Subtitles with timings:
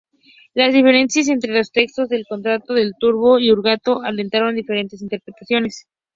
[0.55, 5.85] Las diferencias entre los textos del tratado en turco y húngaro alentaron diferentes interpretaciones.